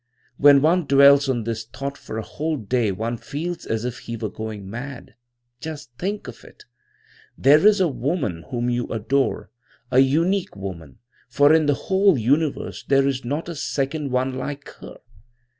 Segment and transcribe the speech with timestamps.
[0.37, 4.17] "When one dwells on this thought for a whole day one feels as if he
[4.17, 5.13] were going mad.
[5.59, 6.63] Just think of it!
[7.37, 9.51] There is a woman whom you adore,
[9.91, 10.97] a unique woman,
[11.29, 14.97] for in the whole universe there is not a second one like her.